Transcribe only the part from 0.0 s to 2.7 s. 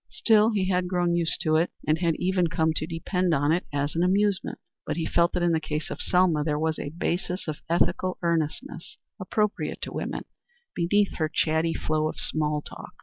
Still he had grown used to it, and had even